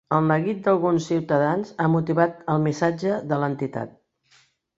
[0.17, 3.95] El neguit d'alguns ciutadans ha motivat el missatge de l'entitat.